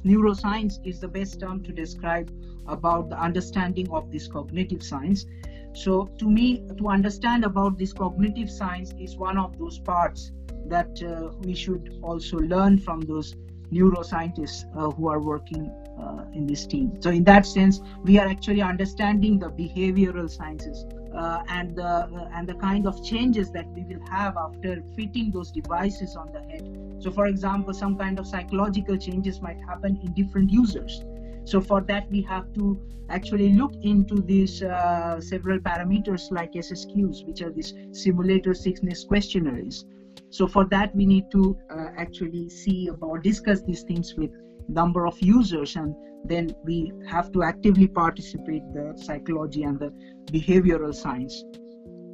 [0.09, 2.31] neuroscience is the best term to describe
[2.67, 5.25] about the understanding of this cognitive science.
[5.73, 10.31] So to me to understand about this cognitive science is one of those parts
[10.67, 13.35] that uh, we should also learn from those
[13.71, 15.69] neuroscientists uh, who are working
[16.01, 16.99] uh, in this team.
[17.01, 22.29] So in that sense we are actually understanding the behavioral sciences uh, and the uh,
[22.33, 26.41] and the kind of changes that we will have after fitting those devices on the
[26.41, 26.63] head.
[26.99, 31.03] So for example some kind of psychological changes might happen in different users.
[31.45, 37.25] So for that we have to actually look into these uh, several parameters like ssqs
[37.25, 39.85] which are these simulator sickness questionnaires.
[40.29, 44.31] So for that we need to uh, actually see or discuss these things with
[44.67, 49.91] number of users and then we have to actively participate the psychology and the
[50.31, 51.43] behavioral science.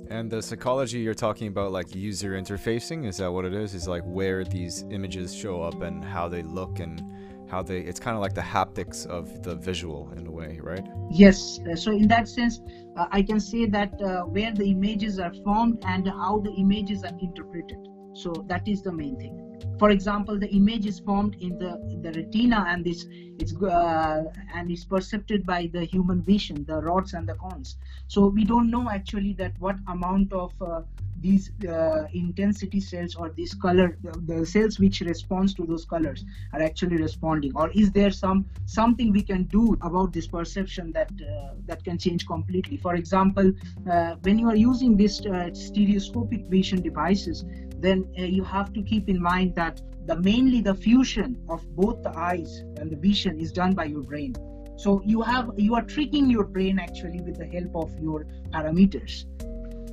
[0.09, 3.73] And the psychology you're talking about like user interfacing is that what it is?
[3.73, 7.01] Is like where these images show up and how they look and
[7.49, 10.85] how they it's kind of like the haptics of the visual in a way right?
[11.11, 12.61] Yes so in that sense
[12.97, 17.03] uh, i can say that uh, where the images are formed and how the images
[17.03, 17.77] are interpreted
[18.15, 19.41] so that is the main thing.
[19.77, 23.05] For example the image is formed in the the retina and this
[23.39, 24.23] it's uh,
[24.53, 28.69] and is perceived by the human vision the rods and the cones so we don't
[28.69, 30.81] know actually that what amount of uh,
[31.21, 36.23] these uh, intensity cells or this color the, cells which responds to those colors
[36.53, 37.51] are actually responding.
[37.55, 41.97] Or is there some something we can do about this perception that uh, that can
[41.97, 42.77] change completely?
[42.77, 43.51] For example
[43.89, 47.45] uh, when you are using this uh, stereoscopic vision devices
[47.85, 52.03] then uh, you have to keep in mind that the mainly the fusion of both
[52.03, 54.35] the eyes and the vision is done by your brain.
[54.77, 59.25] So you have you are tricking your brain actually with the help of your parameters.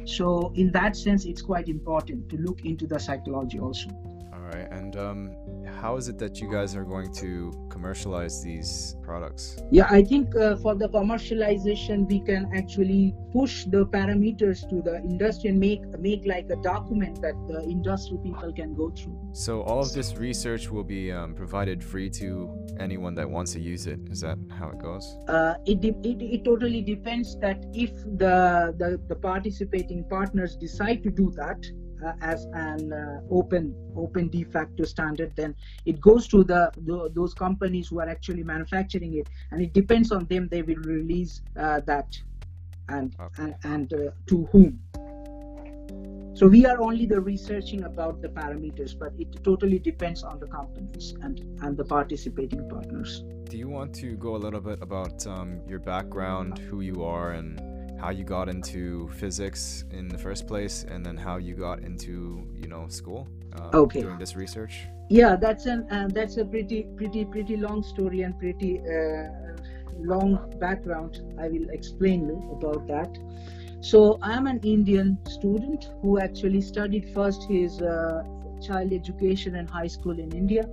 [0.07, 3.88] So in that sense it's quite important to look into the psychology also.
[4.33, 5.37] All right and um,
[5.81, 9.57] how is it that you guys are going to commercialize these products?
[9.71, 14.97] Yeah, I think uh, for the commercialization, we can actually push the parameters to the
[14.99, 19.19] industry and make make like a document that the industry people can go through.
[19.33, 23.61] So all of this research will be um, provided free to anyone that wants to
[23.61, 24.01] use it.
[24.11, 25.17] Is that how it goes?
[25.29, 31.03] Uh, it, de- it it totally depends that if the, the the participating partners decide
[31.03, 31.61] to do that
[32.21, 37.35] as an uh, open open de facto standard then it goes to the, the, those
[37.35, 41.81] companies who are actually manufacturing it and it depends on them they will release uh,
[41.81, 42.19] that
[42.88, 43.43] and okay.
[43.43, 44.79] and, and uh, to whom
[46.35, 50.47] so we are only the researching about the parameters but it totally depends on the
[50.47, 55.27] companies and and the participating partners do you want to go a little bit about
[55.27, 57.72] um, your background who you are and
[58.03, 62.45] how you got into physics in the first place and then how you got into
[62.62, 64.01] you know school uh, okay.
[64.01, 64.75] doing this research?
[65.09, 69.29] Yeah that's an uh, that's a pretty pretty pretty long story and pretty uh,
[70.01, 71.21] long background.
[71.38, 73.11] I will explain you about that.
[73.81, 78.25] So I am an Indian student who actually studied first his uh,
[78.61, 80.69] child education and high school in India.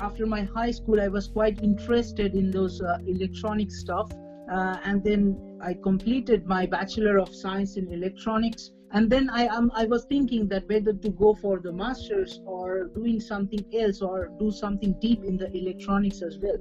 [0.00, 4.10] After my high school, I was quite interested in those uh, electronic stuff,
[4.50, 8.70] uh, and then I completed my Bachelor of Science in Electronics.
[8.92, 12.88] And then I um, I was thinking that whether to go for the masters or
[12.94, 16.56] doing something else or do something deep in the electronics as well.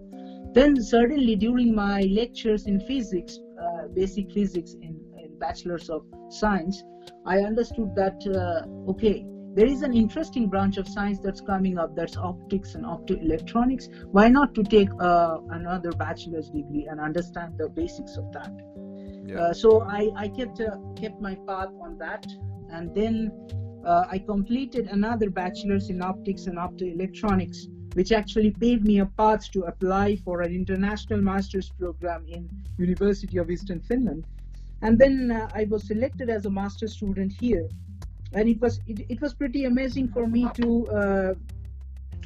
[0.54, 5.00] Then suddenly during my lectures in physics, uh, basic physics in
[5.40, 6.84] bachelor's of science
[7.26, 11.96] i understood that uh, okay there is an interesting branch of science that's coming up
[11.96, 17.70] that's optics and optoelectronics why not to take uh, another bachelor's degree and understand the
[17.70, 18.52] basics of that?
[19.26, 19.40] Yeah.
[19.40, 22.26] uh, so i, I kept uh, kept my path on that.
[22.70, 23.32] And then
[23.86, 27.60] uh, i completed another bachelor's in optics and optoelectronics
[27.94, 33.38] which actually paved me a path to apply for an international master's program in university
[33.38, 34.26] of eastern finland.
[34.82, 37.70] And then uh, i was selected as a master student here
[38.36, 41.34] and it was it, it was pretty amazing for me to uh,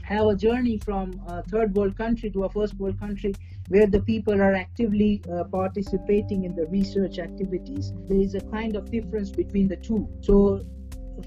[0.03, 3.33] have a journey from a third world country to a first world country
[3.67, 7.93] where the people are actively uh, participating in the research activities.
[8.07, 10.09] There is a kind of difference between the two.
[10.21, 10.65] So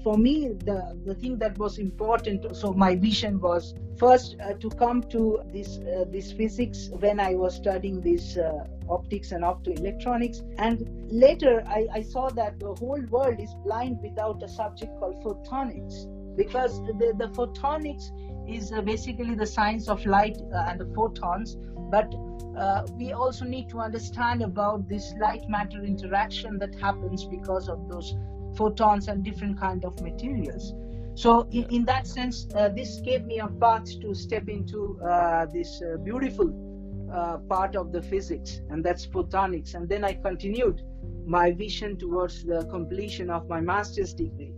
[0.01, 4.69] for me the the thing that was important so my vision was first uh, to
[4.69, 10.41] come to this uh, this physics when i was studying this uh, optics and optoelectronics.
[10.57, 15.23] And later I, I saw that the whole world is blind without a subject called
[15.23, 16.07] photonics.
[16.35, 18.09] Because the, the photonics
[18.47, 21.57] is uh, basically the science of light uh, and the photons.
[21.91, 22.13] But
[22.57, 27.87] uh, we also need to understand about this light matter interaction that happens because of
[27.87, 28.15] those
[28.55, 30.73] photons and different kind of materials.
[31.15, 35.45] So in, in that sense uh, this gave me a path to step into uh,
[35.45, 36.49] this uh, beautiful
[37.13, 39.75] uh, part of the physics and that's photonics.
[39.75, 40.81] And then i continued
[41.25, 44.53] my vision towards the completion of my master's degree.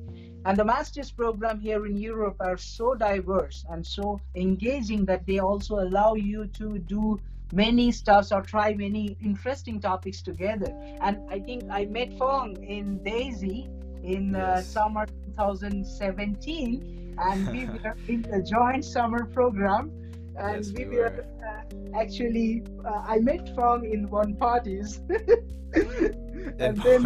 [0.46, 5.40] And the master's program here in europe are so diverse and so engaging that they
[5.40, 7.20] also allow you to do
[7.52, 10.72] many stuffs or try many interesting topics together.
[11.02, 13.70] And i think i met fong in DESY
[14.06, 19.92] in uh, summer 2017 and we were in the joint summer program
[20.38, 25.02] and yes, we, we, were, uh, actually uh, i met fong in one parties.
[26.60, 27.04] And then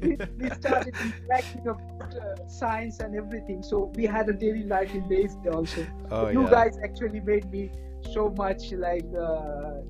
[0.00, 3.62] we, we, started interacting about uh, science and everything.
[3.62, 6.50] So we had a daily life in DESY also oh, you yeah.
[6.50, 7.70] guys actually made me
[8.12, 9.80] so much like uh,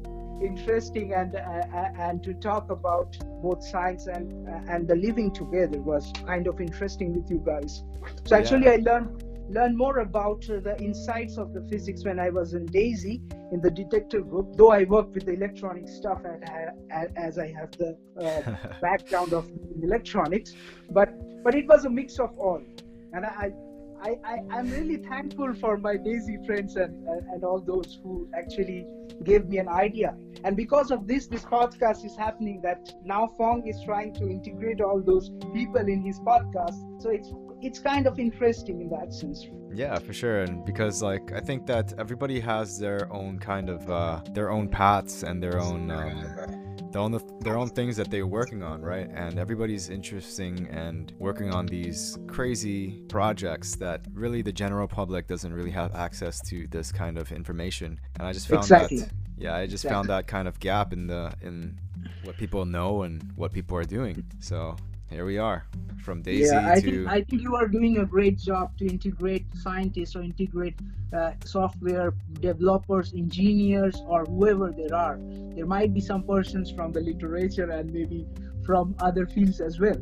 [0.42, 5.32] interesting and uh, uh, and to talk about both science and uh, and the living
[5.32, 7.82] together was kind of interesting with you guys.
[8.24, 8.72] So actually yeah.
[8.72, 12.66] i learned learned more about uh, the insights of the physics when i was in
[12.66, 13.22] DESY
[13.52, 16.44] in the detector group though i work with the electronic stuff and
[17.16, 19.50] as i have the uh, background of
[19.82, 20.54] electronics.
[20.90, 21.10] But
[21.42, 22.62] but it was a mix of all.
[23.12, 23.50] And i
[24.02, 28.28] I, I, am really thankful for my DESY friends and, and, and all those who
[28.36, 28.86] actually
[29.24, 30.14] gave me an idea.
[30.44, 34.80] And because of this, this podcast is happening that now Fong is trying to integrate
[34.80, 37.02] all those people in his podcast.
[37.02, 39.44] So it's it's kind of interesting in that sense.
[39.74, 40.42] Yeah, for sure.
[40.42, 44.68] And because like I think that everybody has their own kind of uh, their own
[44.68, 49.08] paths and their own um, their own their own things that they're working on, right?
[49.12, 55.52] And everybody's interesting and working on these crazy projects that really the general public doesn't
[55.52, 58.00] really have access to this kind of information.
[58.18, 58.98] And I just found exactly.
[59.00, 59.94] that yeah, I just exactly.
[59.94, 61.78] found that kind of gap in the in
[62.24, 64.24] what people know and what people are doing.
[64.40, 64.76] So
[65.10, 65.66] here we are
[66.04, 66.90] from DESY yeah, I to.
[66.90, 70.78] Think, I think you are doing a great job to integrate scientists or integrate
[71.12, 75.18] uh, software developers, engineers, or whoever there are.
[75.56, 78.26] There might be some persons from the literature and maybe
[78.64, 80.00] from other fields as well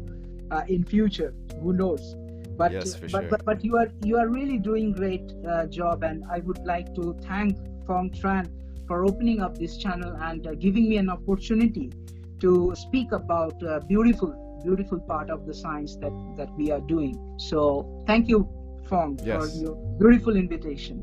[0.51, 1.35] uh, in future.
[1.63, 2.17] Who knows?
[2.57, 3.23] But, yes, but, sure.
[3.23, 6.95] but but you are you are really doing great uh, job, and I would like
[6.95, 8.49] to thank Fong Tran
[8.87, 11.93] for opening up this channel and uh, giving me an opportunity
[12.41, 17.15] to speak about uh, beautiful beautiful part of the science that that we are doing.
[17.39, 17.59] So
[18.07, 18.49] thank you,
[18.89, 19.39] Phong, yes.
[19.41, 20.97] for your beautiful invitation.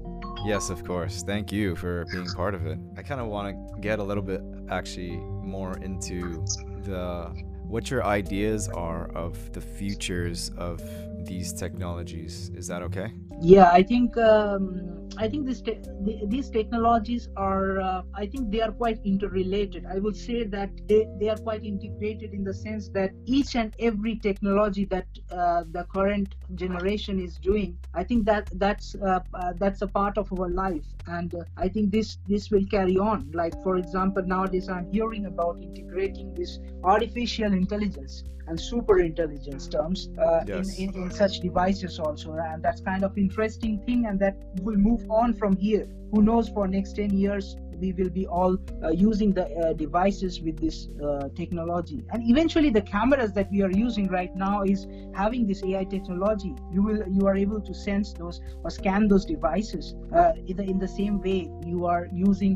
[0.46, 1.24] Yes, of course.
[1.24, 2.78] Thank you for being part of it.
[2.98, 5.18] I kind of want to get a little bit actually
[5.56, 6.44] more into
[6.84, 7.32] the
[7.74, 10.82] what your ideas are of the futures of
[11.26, 12.52] these technologies.
[12.56, 13.14] Is that okay?
[13.42, 15.80] Yeah, I think um, I think this te-
[16.26, 19.86] these technologies are uh, I think they are quite interrelated.
[19.86, 23.76] I would say that they, they are quite integrated in the sense that each and
[23.80, 29.54] every technology that uh, the current generation is doing, I think that that's uh, uh
[29.58, 33.30] that's a part of our life, and uh, I think this this will carry on.
[33.34, 40.10] Like for example, nowadays I'm hearing about integrating this artificial intelligence and super intelligence terms
[40.20, 40.78] uh, yes.
[40.78, 44.80] in, in, in such devices also and that's kind of interesting thing and that will
[44.90, 45.86] move on from here.
[46.12, 50.42] Who knows for next 10 years we will be all uh, using the uh, devices
[50.42, 52.04] with this uh, technology.
[52.12, 56.54] And eventually the cameras that we are using right now is having this ai technology.
[56.72, 60.64] You will you are able to sense those or scan those devices uh, in, the,
[60.64, 62.54] in the same way you are using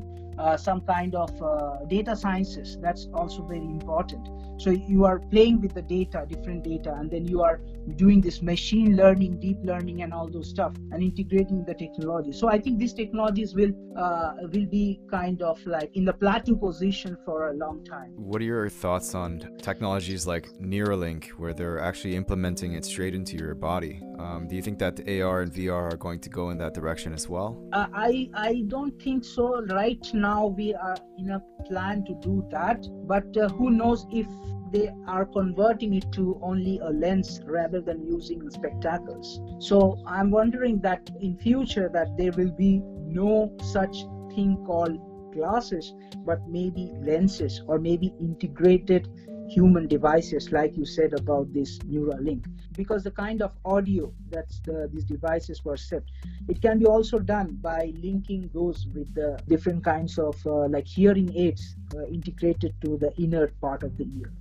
[0.58, 2.78] some kind of uh, data sciences.
[2.82, 4.28] That's also very important.
[4.60, 7.62] So you are playing with the data different data and then you are
[7.96, 12.32] doing this machine learning deep learning and all those stuff and integrating the technology.
[12.32, 16.56] So i think these technologies will uh, will be kind of like in the plateau
[16.56, 18.12] position for a long time.
[18.16, 23.38] What are your thoughts on technologies like neuralink where they're actually implementing it straight into
[23.38, 26.57] your body um, do you think that ar and vr are going to go in
[26.57, 27.57] that direction as well?
[27.74, 29.61] Uh, i i don't think so.
[29.68, 32.88] Right now we are in a plan to do that.
[33.07, 34.28] But uh, who knows if
[34.72, 39.39] they are converting it to only a lens rather than using spectacles.
[39.59, 42.82] So i'm wondering that in future that there will be
[43.22, 43.95] no such
[44.36, 44.99] thing called
[45.34, 45.93] glasses
[46.26, 49.07] but maybe lenses or maybe integrated
[49.48, 52.45] human devices like you said about this neuralink
[52.76, 56.04] because the kind of audio that the, these devices were set
[56.48, 60.86] it can be also done by linking those with the different kinds of uh, like
[60.86, 64.32] hearing aids uh, integrated to the inner part of the ear.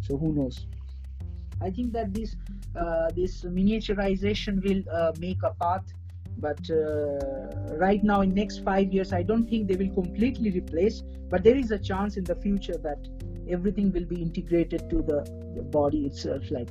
[0.00, 0.66] So who knows?
[1.60, 2.36] I think that this
[2.76, 5.84] uh, this miniaturization will uh, make a path
[6.38, 11.02] but uh, right now in next five years i don't think they will completely replace
[11.30, 13.08] but there is a chance in the future that
[13.48, 15.24] everything will be integrated to the,
[15.54, 16.68] the body itself like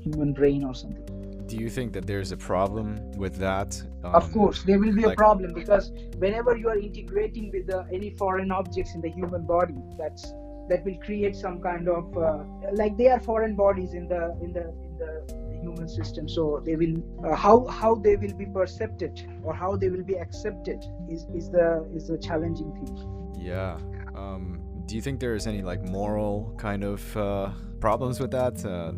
[0.00, 1.04] human brain or something.
[1.46, 3.80] Do you think that there's a problem with that?
[4.04, 7.66] Um, of course there will be like, a problem because whenever you are integrating with
[7.66, 10.32] the, any foreign objects in the human body that's
[10.68, 14.52] that will create some kind of uh, like they are foreign bodies in the in
[14.52, 16.28] the in the, human system.
[16.28, 19.02] So they will uh, how how they will be perceived
[19.42, 23.44] or how they will be accepted is is the is the challenging thing.
[23.44, 23.78] Yeah
[24.18, 28.64] um, do you think there's any like moral kind of uh, problems with that?
[28.64, 28.92] Uh,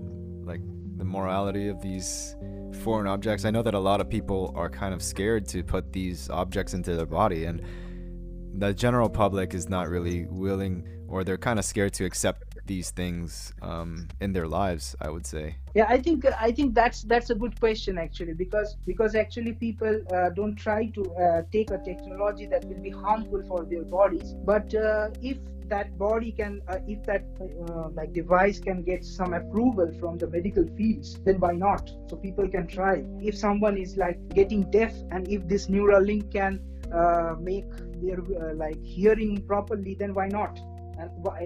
[0.46, 0.60] like
[0.96, 2.36] the morality of these
[2.84, 3.44] foreign objects?
[3.44, 6.74] I know that a lot of people are kind of scared to put these objects
[6.74, 7.60] into their body and
[8.54, 12.90] the general public is not really willing or they're kind of scared to accept these
[12.92, 13.90] things um,
[14.24, 15.46] in their lives i would say.
[15.78, 16.18] Yeah i think
[16.48, 20.80] i think that's that's a good question actually because because actually people uh, don't try
[20.98, 24.28] to uh, take a technology that will be harmful for their bodies.
[24.52, 25.38] But uh, if
[25.74, 30.28] that body can uh, if that uh, like device can get some approval from the
[30.36, 31.84] medical fields then why not?
[32.08, 32.94] So people can try.
[33.30, 36.60] If someone is like getting deaf and if this neuralink can
[37.00, 37.70] uh, make
[38.02, 38.20] their
[38.64, 40.54] like hearing properly then why not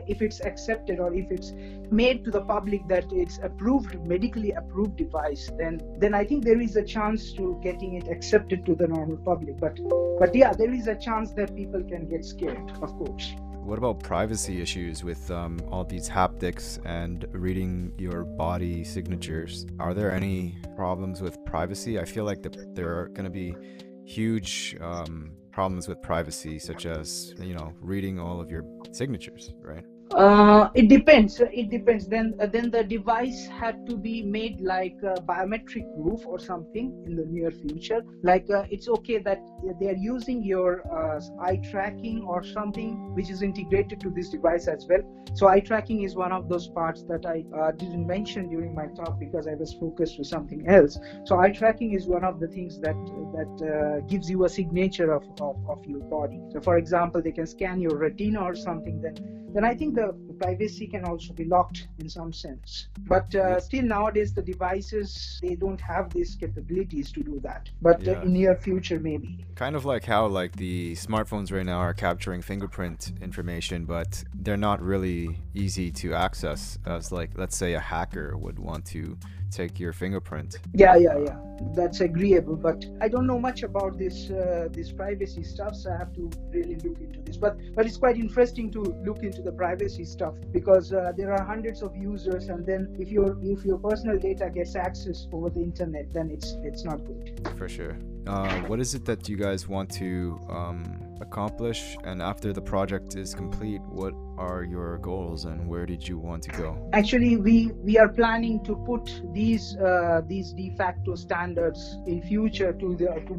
[0.07, 1.53] if it's accepted or if it's
[1.91, 6.61] made to the public that it's approved medically approved device then then i think there
[6.61, 9.79] is a chance to getting it accepted to the normal public but
[10.19, 13.35] but yeah there is a chance that people can get scared of course
[13.65, 19.65] what about privacy issues with um, all these haptics and reading your body signatures?
[19.81, 21.99] Are there any problems with privacy?
[21.99, 23.57] I feel like the, there are going to be
[24.05, 29.85] huge um, problems with privacy, such as you know reading all of your signatures, right?
[30.15, 31.41] Uh, it depends.
[31.41, 32.07] It depends.
[32.07, 37.03] Then, uh, then the device had to be made like a biometric proof or something
[37.05, 38.01] in the near future.
[38.23, 39.41] Like uh, it's okay that
[39.81, 44.69] they are using your uh, eye tracking or something which is integrated to this device
[44.69, 45.01] as well.
[45.35, 48.87] So eye tracking is one of those parts that I uh, didn't mention during my
[48.87, 50.97] talk because I was focused to something else.
[51.25, 52.95] So eye tracking is one of the things that
[53.35, 56.41] that uh, gives you a signature of, of, of your body.
[56.53, 59.01] So for example, they can scan your retina or something.
[59.01, 59.17] Then
[59.55, 60.04] then I think the
[60.39, 62.89] privacy can also be locked in some sense.
[63.01, 67.71] But uh, still nowadays the devices they don't have these capabilities to do that.
[67.81, 68.23] But uh, yeah.
[68.23, 69.45] in near future maybe.
[69.55, 74.57] Kind of like how like the smartphones right now are capturing fingerprint information, but they're
[74.57, 79.17] not really easy to access as like let's say a hacker would want to
[79.55, 80.59] take your fingerprint.
[80.75, 81.37] Yeah, yeah, yeah.
[81.75, 85.97] That's agreeable, but I don't know much about this uh, this privacy stuff, so I
[85.99, 87.37] have to really look into this.
[87.37, 91.45] But but it's quite interesting to look into the privacy stuff because uh, there are
[91.45, 95.61] hundreds of users, and then if your if your personal data gets access over the
[95.61, 97.41] internet, then it's it's not good.
[97.57, 97.97] For sure.
[98.27, 101.97] Uh, what is it that you guys want to um, accomplish?
[102.05, 106.43] And after the project is complete, what are your goals and where did you want
[106.45, 106.91] to go?
[106.93, 112.73] Actually, we we are planning to put these uh, these de facto standards in future
[112.73, 113.35] to the to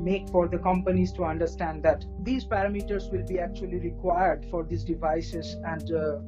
[0.00, 4.82] make for the companies to understand that these parameters will be actually required for these
[4.82, 6.18] devices and uh,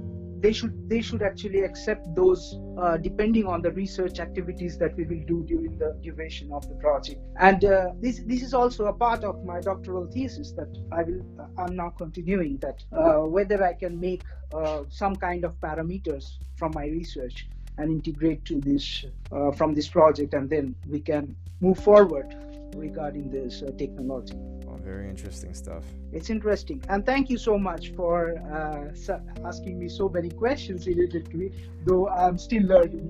[0.42, 5.04] they should they should actually accept those uh, depending on the research activities that we
[5.04, 7.20] will do during the duration of the project.
[7.38, 11.24] And uh, this this is also a part of my doctoral thesis that i will
[11.40, 14.22] uh, i'm now continuing that uh, whether i can make
[14.54, 16.24] uh, some kind of parameters
[16.56, 19.04] from my research and integrate to this
[19.56, 22.36] from this project and then we can move forward
[22.76, 24.36] regarding this technology
[24.82, 25.84] very interesting stuff.
[26.12, 31.30] It's interesting, and thank you so much for uh, asking me so many questions related
[31.30, 31.52] to it.
[31.84, 33.08] Though I'm still learning.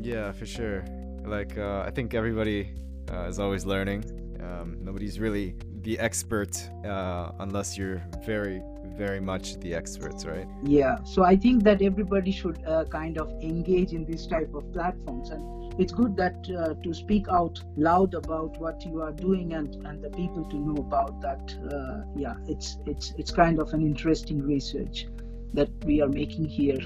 [0.00, 0.84] Yeah, for sure.
[1.24, 2.72] Like uh, I think everybody
[3.12, 4.04] uh, is always learning.
[4.42, 8.60] Um, nobody's really the expert uh, unless you're very,
[8.96, 10.46] very much the experts, right?
[10.64, 11.02] Yeah.
[11.04, 15.30] So I think that everybody should uh, kind of engage in this type of platforms
[15.30, 19.74] and it's good that uh, to speak out loud about what you are doing and
[19.86, 23.82] and the people to know about that uh, yeah it's it's it's kind of an
[23.82, 25.06] interesting research
[25.52, 26.80] that we are making here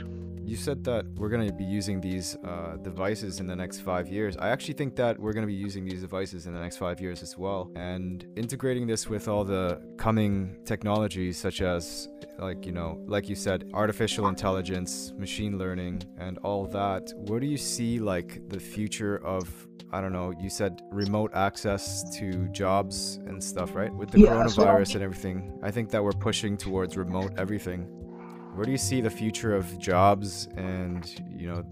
[0.51, 4.09] you said that we're going to be using these uh, devices in the next five
[4.09, 4.37] years.
[4.37, 7.01] I actually think that we're going to be using these devices in the next five
[7.01, 7.71] years as well.
[7.77, 12.09] And integrating this with all the coming technologies, such as,
[12.41, 17.47] like, you know, like you said, artificial intelligence, machine learning, and all that, where do
[17.47, 19.49] you see, like, the future of
[19.93, 23.93] I don't know, you said remote access to jobs and stuff, right?
[23.93, 25.59] With the yeah, coronavirus so and everything.
[25.65, 27.89] I think that we're pushing towards remote everything
[28.55, 31.65] where do you see the future of jobs and you know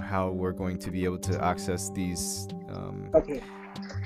[0.00, 3.42] how we're going to be able to access these um, okay.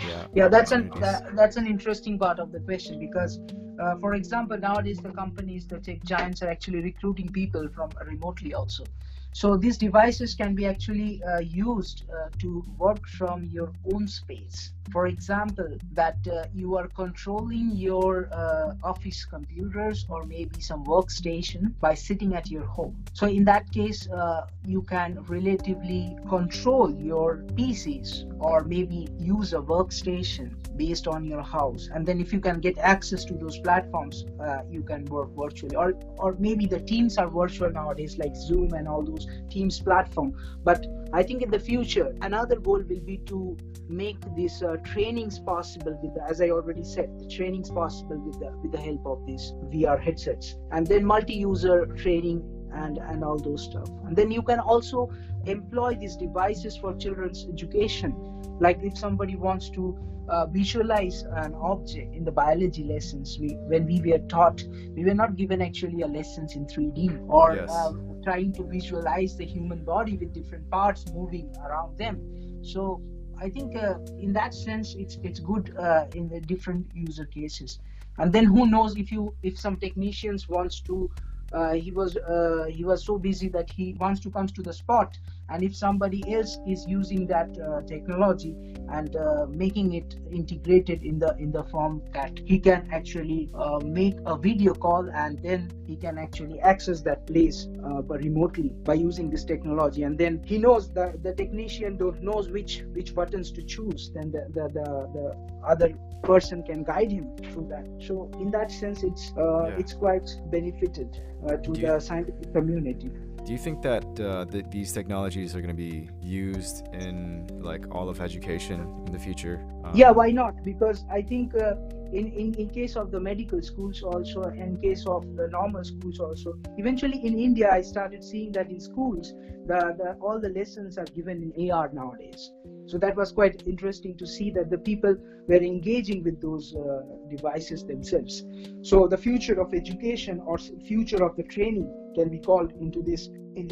[0.06, 3.40] yeah yeah that's an that, that's an interesting part of the question because
[3.80, 8.54] uh, for example nowadays the companies the tech giants are actually recruiting people from remotely
[8.54, 8.84] also.
[9.32, 14.72] So these devices can be actually uh, used uh, to work from your own space.
[14.90, 21.78] For example, that uh, you are controlling your uh, office computers or maybe some workstation
[21.80, 23.04] by sitting at your home.
[23.12, 28.10] So in that case, uh, you can relatively control your PCs
[28.40, 31.88] or maybe use a workstation based on your house.
[31.92, 35.76] And then if you can get access to those platforms, uh, you can work virtually.
[35.76, 40.34] Or or maybe the teams are virtual nowadays, like Zoom and all those teams platform
[40.64, 43.56] but i think in the future another goal will be to
[43.88, 48.38] make these uh, trainings possible with the, as i already said the trainings possible with
[48.38, 50.56] the with the help of these vr headsets.
[50.72, 52.42] And then multi-user training
[52.72, 53.88] and and all those stuff.
[54.06, 55.10] And then you can also
[55.46, 58.14] employ these devices for children's education.
[58.60, 59.96] Like if somebody wants to
[60.28, 64.62] uh, visualize an object in the biology lessons we when we were taught
[64.94, 67.70] we were not given actually a lessons in 3d or yes.
[67.70, 67.92] uh,
[68.22, 72.16] trying to visualize the human body with different parts moving around them.
[72.62, 73.02] So
[73.40, 77.78] i think uh, in that sense it's it's good uh, in the different user cases.
[78.20, 81.10] And then who knows if you if some technicians wants to
[81.52, 84.72] uh, he was uh, he was so busy that he wants to come to the
[84.72, 85.16] spot
[85.50, 88.54] and if somebody else is using that uh, technology
[88.90, 93.78] and uh, making it integrated in the in the form that he can actually uh,
[93.84, 98.94] make a video call and then he can actually access that place uh, remotely by
[98.94, 100.02] using this technology.
[100.02, 104.30] And then he knows that the technician don't knows which which buttons to choose then
[104.30, 107.86] the the, the, the other person can guide him through that.
[108.06, 109.76] So in that sense it's uh, yeah.
[109.78, 113.10] it's quite benefited uh, to the scientific community
[113.48, 117.82] do you think that uh, that these technologies are going to be used in like
[117.90, 119.64] all of education in the future?
[119.84, 120.62] Um, yeah, why not?
[120.62, 121.76] Because I think uh,
[122.12, 126.20] in, in in case of the medical schools also, in case of the normal schools
[126.20, 129.32] also, eventually in India I started seeing that in schools
[129.66, 132.52] the, the all the lessons are given in AR nowadays.
[132.84, 137.00] So that was quite interesting to see that the people were engaging with those uh,
[137.30, 138.44] devices themselves.
[138.82, 141.88] So the future of education or future of the training
[142.18, 143.28] can be called into this
[143.60, 143.66] in,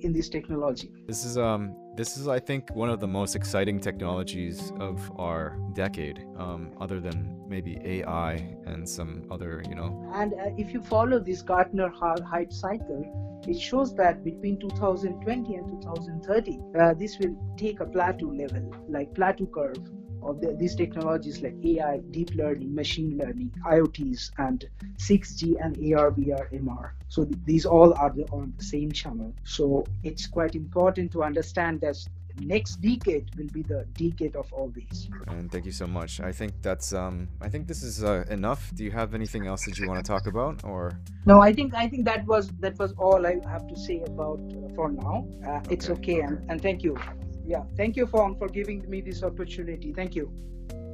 [0.00, 0.90] in this technology.
[1.06, 1.62] This is um
[2.00, 4.96] this is I think one of the most exciting technologies of
[5.26, 7.16] our decade, um, other than
[7.54, 8.32] maybe AI
[8.70, 9.90] and some other you know.
[10.20, 11.90] And uh, if you follow this Gartner
[12.34, 13.02] hype cycle,
[13.46, 19.14] it shows that between 2020 and 2030, uh, this will take a plateau level, like
[19.14, 19.82] plateau curve
[20.22, 26.10] of the, these technologies like AI, deep learning, machine learning, IoTs, and 6G and AR,
[26.10, 26.90] VR, MR.
[27.08, 29.34] So th- these all are the, on the same channel.
[29.44, 31.96] So it's quite important to understand that
[32.40, 35.08] next decade will be the decade of all these.
[35.28, 36.20] And thank you so much.
[36.20, 38.70] I think that's um I think this is uh, enough.
[38.74, 41.74] Do you have anything else that you want to talk about or No, I think
[41.74, 45.26] I think that was that was all I have to say about uh, for now.
[45.46, 45.74] Uh, okay.
[45.74, 46.96] It's okay and, and thank you
[47.44, 49.92] yeah thank you fong for giving me this opportunity.
[49.92, 50.32] Thank you.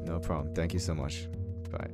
[0.05, 0.55] No problem.
[0.55, 1.29] Thank you so much.
[1.71, 1.91] Bye.